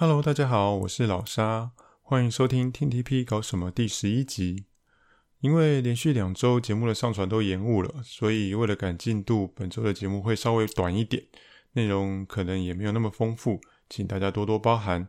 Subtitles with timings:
[0.00, 4.66] Hello，大家好，我是老沙，欢迎收听 TTP 搞什么第十一集。
[5.40, 11.26] 因为连续两周节目的上传都延误了，所以为了赶进度，本周的节目会稍微短一点，
[11.72, 15.08] 内容可能也没有那么丰富，请大家多多包涵。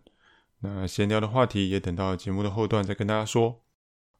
[0.61, 3.61] 那闲聊的话题也等到节目的后段再跟大家说，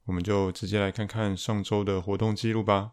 [0.04, 2.92] 我们就直接来看看上周的活动记录吧。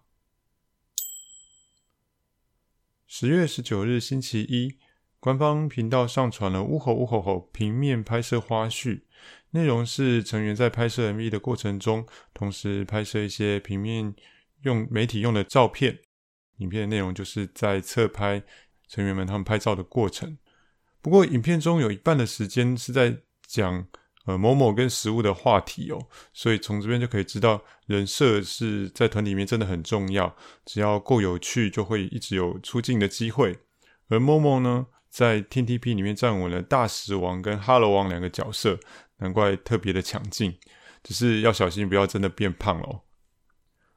[3.06, 4.78] 十月十九日星期一。
[5.18, 9.00] 官方频道上传了“呜吼呜吼吼”平面拍摄花絮，
[9.50, 14.14] 内容是成员在拍摄 MV 的过程中，同时拍摄一些平面
[14.62, 15.98] 用媒体用的照片。
[16.58, 18.42] 影片的内容就是在侧拍
[18.88, 20.38] 成员们他们拍照的过程。
[21.02, 23.86] 不过，影片中有一半的时间是在讲
[24.26, 25.98] 呃某某跟食物的话题哦，
[26.32, 33.58] 所以从这边就可以知道人设是在团里面真的很重要，只要够有趣，就会一直有出镜的机会。
[34.08, 38.78] 而某某呢，在 TTP 里面站稳了大食王跟哈喽王两个角色，
[39.16, 40.58] 难怪特别的抢镜，
[41.02, 43.00] 只是要小心不要真的变胖哦。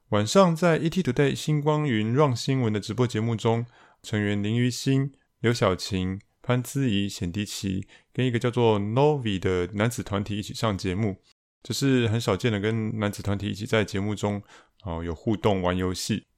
[0.08, 3.66] 晚上在 ETtoday 星光云 Run 新闻的直播节目中，
[4.02, 11.18] 成员林于心、刘晓晴、潘姿怡、显迪奇跟一个叫做 Novi 的男子团体一起上节目，
[11.62, 14.42] 这是很少见的跟男子团体一起在节目中
[14.84, 16.28] 哦有互动玩游戏。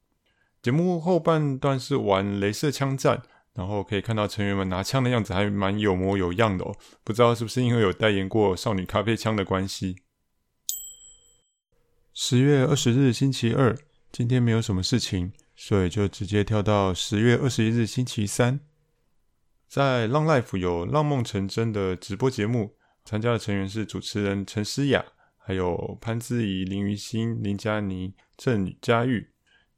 [0.61, 3.23] 节目后半段是玩镭射枪战。
[3.53, 9.97] 然后可以看到成员们拿枪的样子还蛮有模有样的哦，不知道是不是因为有代言过少女咖啡枪的关系。
[12.13, 13.77] 十月二十日星期二，
[14.11, 18.59] 今天没有什么事情，所以就直接跳到十月二十一日星期三。
[19.67, 25.03] 在浪 Life 有浪梦成真的直播节目，参加的成员是主持人陈诗雅，
[25.37, 29.32] 还有潘姿怡、林于欣、林佳妮、郑佳玉。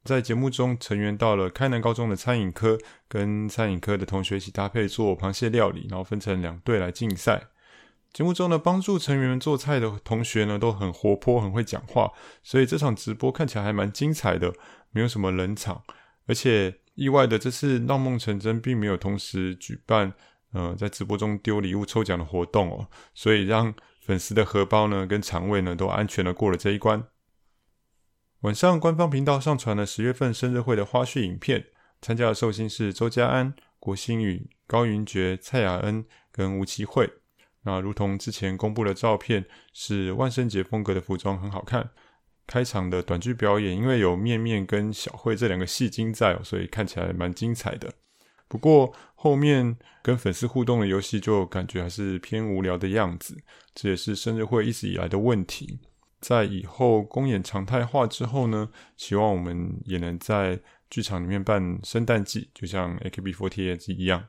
[0.06, 7.48] 在节目中，成员到了开南高中的餐饮科，跟餐饮科的同学一起搭配做螃蟹料理，然后分成两队来竞赛。
[8.12, 12.10] 节目中呢，帮助成员们做菜的同学呢，都很活泼，很会讲话，
[12.42, 14.54] 所以这场直播看起来还蛮精彩的，
[14.92, 15.82] 没有什么冷场。
[16.26, 20.14] 而且意外的，这次浪梦成真并没有同时举办，
[20.52, 27.04] 呃，在直播中丢礼物抽奖的活动哦，所以让粉丝的荷包呢跟肠胃呢都安全的过了这一关。
[28.46, 31.64] 晚上，官方频道上传了十月份生日会的花絮影片，
[32.00, 37.10] 参加的寿星是周家安、郭心宇、高云珏、蔡雅恩跟吴奇慧。
[37.64, 41.90] 那如同之前公布的照片，是万圣节风格的服装，很好看。
[42.46, 47.92] 开场的短剧表演，因为有面面跟小慧这两个戏精在，所以看起来蛮精彩的。
[48.46, 53.36] 不过后面跟粉丝互动的游戏，就感觉还是偏无聊的样子，
[53.74, 55.80] 这也是生日会一直以来的问题。
[56.26, 60.60] 在以后公演常态化之后呢，希望我们也能在
[60.90, 64.26] 剧场里面办圣诞季，就像 AKB48 一样。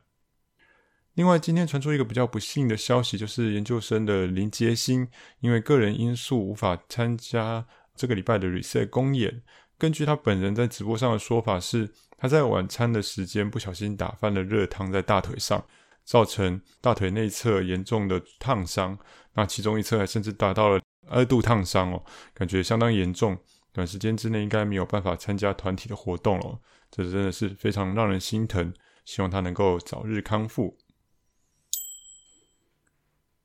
[1.15, 5.07] 另外，今天传出一个比较不幸的消息，就是研究生的林杰星
[5.39, 7.65] 因为个人因素无法参加
[7.95, 9.41] 这个礼拜的 Reset 公演。
[9.79, 15.65] 根据他本人在直播上的说法是，他在晚餐的时间不小心打翻了热汤在大腿上，
[16.05, 18.99] 造成大腿内侧严重的烫伤，
[19.33, 20.79] 那其中一侧还甚至达到了。
[21.09, 22.03] 二度烫伤哦，
[22.33, 23.37] 感觉相当严重，
[23.71, 26.59] 短时间之内应该没有办法参加团体的活动了，
[26.91, 28.73] 这真的是非常让人心疼。
[29.05, 30.77] 希望他能够早日康复。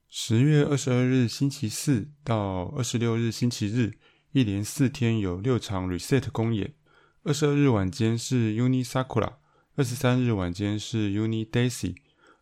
[0.08, 3.92] 十月二十二日星期四到二十六日星期日，
[4.32, 6.74] 一连四天有六场 Reset 公演。
[7.22, 9.34] 二十二日晚间是 Uni Sakura，
[9.76, 11.94] 二十三日晚间是 Uni Daisy，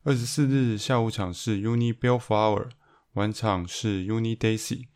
[0.02, 2.70] 二十四日下午场是 Uni Bellflower，
[3.12, 4.86] 晚场是 Uni Daisy。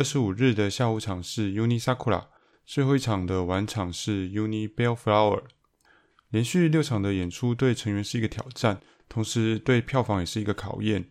[0.00, 2.24] 二十五日的下午场是 Uni Sakura，
[2.64, 5.42] 最后一场的晚场是 Uni Bellflower。
[6.30, 11.06] 连续六场的演出对成员是一个挑战，同时对票房也是一个考验。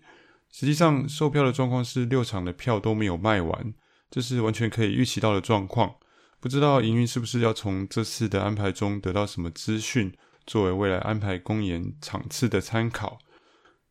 [0.49, 3.73] 实际上，售票的状况是六场的票都没有卖完，
[4.09, 5.93] 这是完全可以预期到的状况。
[6.39, 10.11] 不知道营运是不是要从这次的安排中得到什么资讯，
[10.47, 13.19] 作为未来安排公演场次的参考。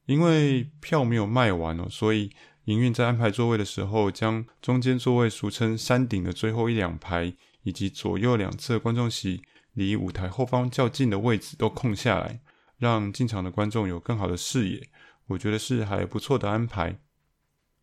[0.06, 2.32] 因为票没有卖完哦，所以。
[2.68, 7.32] 营运在安排座位的时候，将中间座位俗称山顶的最后一两排，
[7.62, 9.40] 以及左右两侧观众席
[9.72, 12.42] 离舞台后方较近的位置都空下来，
[12.76, 14.86] 让进场的观众有更好的视野。
[15.28, 17.00] 我觉得是还不错的安排。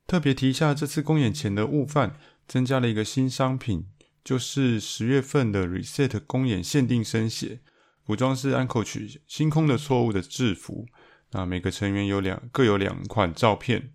[0.05, 3.87] 特别提一下，这次公演前的悟饭增加了一个新商品，
[4.23, 7.61] 就是十月份的 Reset 公演限定生写
[8.05, 10.85] 服装是安可曲星空的错误的制服。
[11.31, 13.94] 那每个成员有两各有两款照片。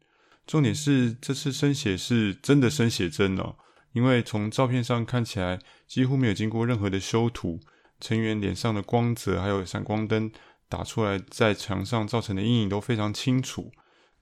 [0.51, 3.55] 重点是这次生写是真的生写真哦，
[3.93, 7.61] 因为从照片上看起来几乎没有经过任何的修图，
[8.01, 10.29] 成员脸上的光泽还有闪光灯
[10.69, 13.71] 打出来在墙上造成的阴影都非常清楚。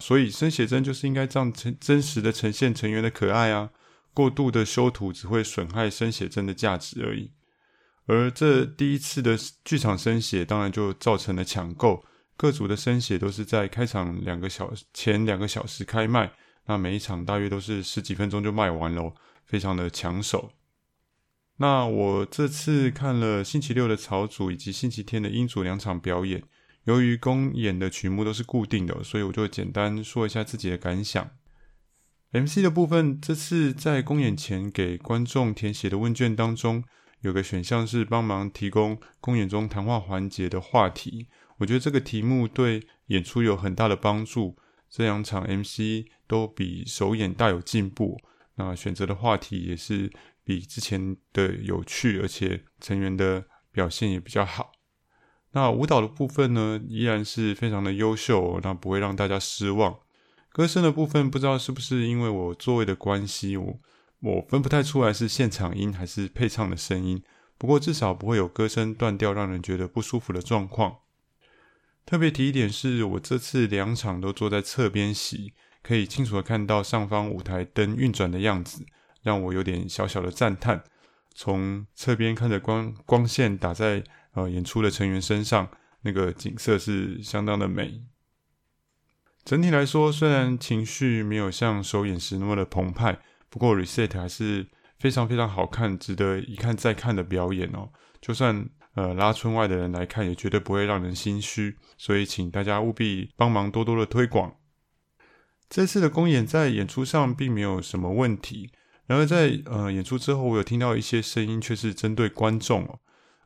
[0.01, 3.71] 所以生写真就是应该这样真真实的呈现成员的可爱啊。
[4.13, 7.33] 过度的修图只会损害生写真的价值而已。
[8.05, 12.05] 而这第一次的剧场生写，当然就造成了抢购。
[12.39, 16.31] 各组的生写都是在开场两个小时前两个小时开卖，
[16.67, 19.13] 那每一场大约都是十几分钟就卖完了，
[19.45, 20.53] 非常的抢手。
[21.57, 26.41] 那我这次看了星期六的草组以及星期天的音组两场表演，
[26.85, 31.29] 由于公演的曲目都是固定的，所以我就简单说一下自己的感想。
[32.31, 36.85] MC 的部分，这次在公演前给观众填写的问卷当中，
[37.23, 41.27] 有个选项是帮忙提供公演中谈话环节的话题。
[41.59, 44.57] 我觉得这个题目对演出有很大的帮助。
[44.91, 48.17] 这两场 MC 都比首演大有进步，
[48.55, 50.11] 那选择的话题也是
[50.43, 54.73] 比之前的有趣，而且成员的表现也比较好。
[55.53, 59.99] 那舞蹈的部分呢，依然是非常的优秀，那不会让大家失望。
[60.51, 63.79] 歌声的部分，不知道是不是因为我座位的关系，我
[64.21, 67.23] 我分不太出来是现场音还是配唱的声音。
[67.59, 70.97] 不过至少不会有歌声断掉，让人觉得不舒服的状况。
[72.09, 75.53] 特别提一点是，我这次两场都坐在侧边席，
[75.83, 78.87] 可以清楚的看到上方舞台灯运转的样子，
[79.21, 80.83] 让我有点小小的赞叹。
[81.35, 84.03] 从侧边看着光光线打在
[84.33, 85.69] 呃演出的成员身上，
[86.01, 88.03] 那个景色是相当的美。
[89.45, 93.19] 整体来说，虽然情绪没有像首演时那么的澎湃，
[93.51, 94.67] 不过 Reset 还是
[94.99, 97.91] 非常非常好看，值得一看再看的表演哦。
[98.19, 98.67] 就算
[98.99, 101.77] 呃拉村外的人来看，也绝对不会让人心虚。
[101.97, 104.57] 所以，请大家务必帮忙多多的推广。
[105.71, 108.71] 这次的公演在演出上并没有什么问题，
[109.07, 112.99] 然而在呃演出之后，我有听到一些声音，却是针对观众哦。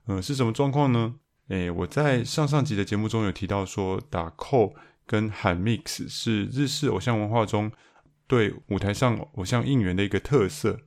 [0.07, 1.17] 呃，是什么状况呢？
[1.49, 4.75] 诶，我在上上集的节目中有提到说打扣。
[5.05, 7.71] 跟喊 mix 是日式偶像文化中
[8.29, 10.79] 对舞台上偶像应援的一个特色，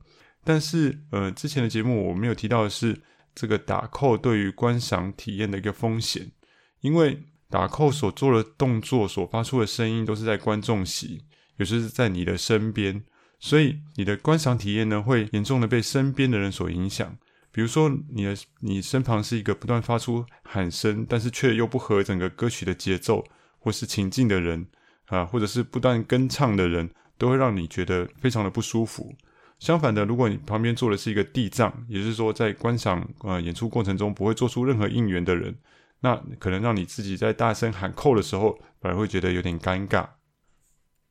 [0.42, 2.98] 但是呃，之前的节目我没有提到的是
[3.36, 6.32] 这个打扣对于观赏体验的一个风险，
[6.80, 11.22] 因为打扣所做的动作所发出的声音都是在观众席，
[11.58, 13.04] 也就是在你的身边，
[13.38, 17.16] 所以你的观赏体验呢会严重的被身边的人所影响。
[17.52, 23.24] 比如说你的你身旁是一个不断发出喊声，但是却又不合整个歌曲的节奏。
[23.58, 24.64] 或是情境的人
[25.06, 29.12] 啊，或者是不断跟唱的人，都会让你觉得非常的不舒服。
[29.58, 35.56] 相反的，如果你旁边坐的是一个地藏，也就是说在观赏呃演出过程中不会做出任何应援的人，
[36.00, 40.08] 那可能让你自己在大声喊扣的时候，反而会觉得有点尴尬。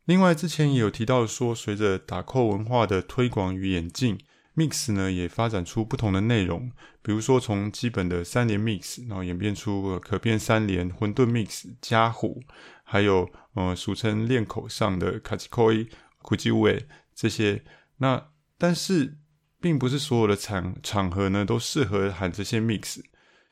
[0.05, 4.19] 另外，之前也有提到说，随着打扣文化的推广与演进。
[4.57, 6.71] Mix 呢也发展出不同的内容，
[7.01, 12.41] 比如说从基本的三连 Mix，然后演变出可变三连、混沌 Mix、加虎，
[12.85, 15.89] 还有呃俗称练口上的卡奇科伊、
[16.21, 16.69] 库基乌
[17.13, 17.65] 这些。
[17.97, 18.27] 那
[18.57, 19.17] 但是
[19.59, 23.01] 并不是所有的场场合呢都适合喊这些 Mix。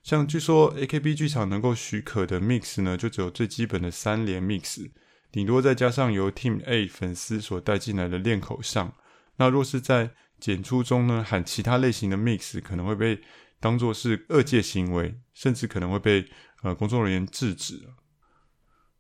[0.02, 4.92] 像据说 AKB 剧场能够许可的 Mix 呢，就只有最基本的三连 Mix，
[5.32, 8.94] 顶多再加上由 Team A 粉丝所带进来的练口上。
[9.38, 10.12] 那若是在
[10.46, 13.20] 演出中呢，喊其他类型的 mix 可能会被
[13.60, 16.26] 当作是恶戒行为，甚至可能会被
[16.64, 17.82] 呃工作人员制止。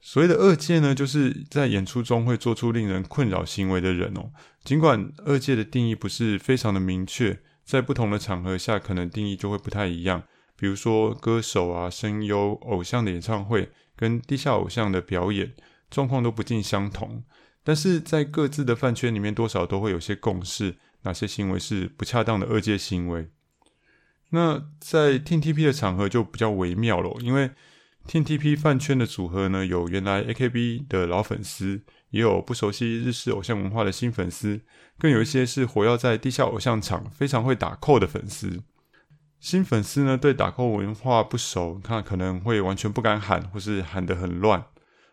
[0.06, 4.31] 所谓的恶戒呢，就是在演出中会做出令人困扰行为的人哦。
[4.66, 10.24] 尽管恶戒的定义不是非常的明确，在不同的场合下，可能定义就会不太一样。
[10.57, 15.54] 比如说歌手啊、声优、偶像的演唱会跟地下偶像的表演，
[15.90, 17.24] 状况都不尽相同。
[17.64, 20.76] 但是在各自的饭圈里面，多少都会有些共识。
[21.04, 23.30] 哪些行为是不恰当的恶戒行为？
[24.31, 27.52] 那在 Team TP 的场合就比较微妙了，因为
[28.07, 31.81] Team TP 饭圈的组合呢，有原来 AKB 的老粉丝，
[32.12, 34.62] 也有不熟悉日式偶像文化的新粉丝，
[35.00, 38.62] 更有一些是活跃在地下偶像场，非常会打扣的粉丝。
[39.40, 44.66] 新粉丝呢，对打扣文化不熟，他可能会完全不敢喊，或是喊得很乱。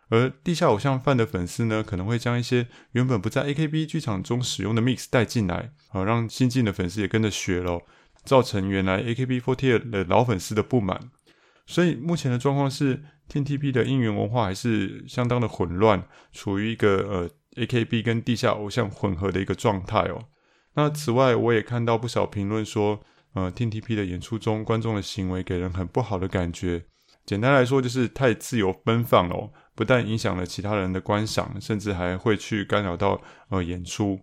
[0.09, 7.83] 而地下偶像饭的粉丝呢，可能会将一些原本不在 AKB 剧场中使用的 mix 带进来，啊让新进的粉丝也跟着学咯，
[8.25, 11.11] 造成原来 AKB48 的老粉丝的不满。
[11.71, 13.01] 所以目前的状况是
[13.31, 20.25] ，TTP 的应援文化还是相当的混乱，处于一个呃 AKB 跟地下偶像混合的一个状态哦。
[20.75, 23.01] 那此外，我也看到不少评论说，
[23.35, 26.87] 呃，TTP 的演出中观众的行为给人很不好的感觉。
[27.25, 29.53] 简单来说，就是太自由奔放了哦。
[29.77, 34.19] 不但影响了其他人的观赏，甚至还会去干扰到呃演出。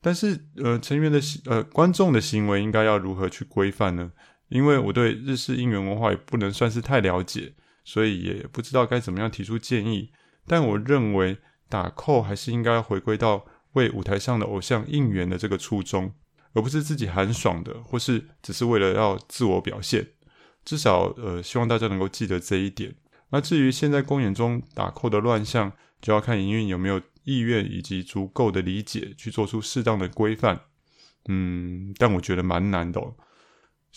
[0.00, 4.10] 但是呃成员的呃观众的行为应该要如何去规范呢？
[4.48, 10.10] 因为我对日式应援文化也不能算是太了解，所以也不知道该怎么样提出建议。
[10.46, 11.38] 但我认为
[11.68, 16.12] 打扣还是应该回归到为舞台上的偶像应援的这个初衷，
[16.52, 20.06] 而不是自己喊爽的，或是只是为了要自我表现。
[20.64, 22.94] 至少，呃，希望大家能够记得这一点。
[23.30, 30.60] 那至于现在公演中打扣的乱象，就要看营运有没有意愿以及足够的理解去做出适当的规范。
[31.28, 33.14] 嗯，但我觉得蛮难的哦。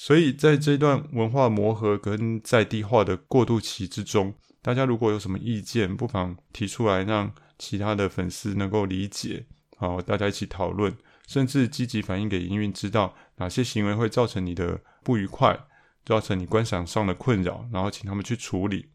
[0.02, 10.96] 所以在这段文化磨合跟在地化的过渡期之中，大家如果有什么意见，不妨提出来，让其他的粉丝能够理解，好，大家一起讨论，
[11.28, 15.60] 甚至积极反映给营运知道哪些行为会造成你的不愉快，
[16.06, 18.86] 造成你观赏上的困扰，然后请他们去处理。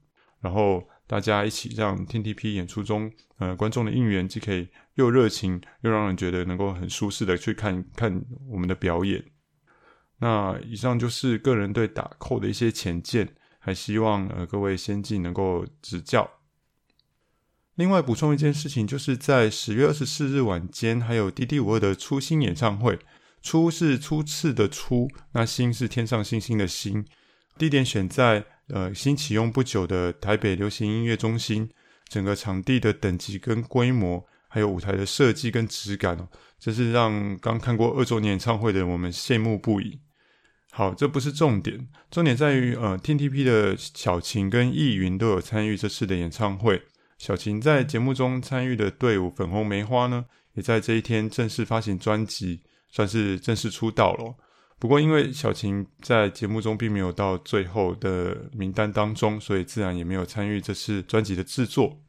[0.41, 9.23] 然后大家一起让 TTP 演出中，呃，观众的应援既可以又热情，又让人觉得能够很舒适的去看看我们的表演。
[10.25, 13.29] 那以上就是个人对打扣的一些浅见，
[13.59, 16.31] 还希望呃各位先进能够指教。
[17.75, 22.99] 另外补充一件事情，就是在十月二十四日晚间，还有 DD52 的初星演唱会，
[23.43, 27.05] 初是初次的初，那星是天上星星的星，
[27.59, 28.47] 地点选在。
[28.69, 31.69] 呃，新启用不久的台北流行音乐中心，
[32.09, 36.27] 整个场地的等级跟规模，还有舞台的设计跟质感哦，
[36.59, 40.01] 这是让刚看过二周年演唱会的我们羡慕不已。
[40.77, 46.83] 好，这不是重点，重点在于呃，TTP 的小琴跟易云都有参与这次的演唱会。
[47.17, 54.35] 小琴在节目中参与的队伍粉红梅花呢，也在这一天正式发行专辑，算是正式出道了。
[54.81, 62.01] 不过，因为小琴在节目中并没有到最后的名单当中，所以自然也没有参与这次专辑的制作。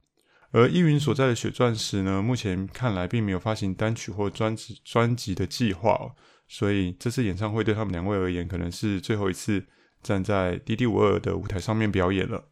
[0.49, 6.15] 而依云所在的血钻石呢，目前看来并没有发行单曲或专辑专辑的计划哦，
[6.47, 9.65] 所以这次演唱会对他们两位而言，可能是最后一次
[10.01, 12.49] 站在 DD52 的舞台上面表演了。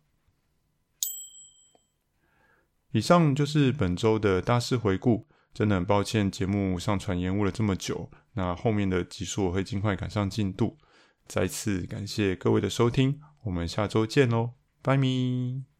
[2.91, 5.27] 以上就是本周的大事回顾。
[5.53, 8.09] 真的很抱歉，节目上传延误了这么久。
[8.33, 10.79] 那后面的集数我会尽快赶上进度。
[11.27, 15.72] 再次感谢各位的收听，我们下周见喽，拜咪。